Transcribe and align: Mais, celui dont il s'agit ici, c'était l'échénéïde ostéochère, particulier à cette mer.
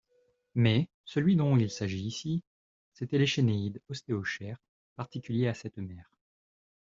Mais, 0.55 0.89
celui 1.05 1.35
dont 1.35 1.55
il 1.57 1.69
s'agit 1.69 2.03
ici, 2.03 2.41
c'était 2.91 3.19
l'échénéïde 3.19 3.83
ostéochère, 3.87 4.57
particulier 4.95 5.47
à 5.47 5.53
cette 5.53 5.77
mer. 5.77 6.11